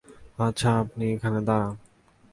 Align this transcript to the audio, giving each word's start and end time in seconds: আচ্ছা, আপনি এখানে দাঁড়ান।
আচ্ছা, 0.39 0.69
আপনি 0.79 1.05
এখানে 1.13 1.39
দাঁড়ান। 1.41 1.73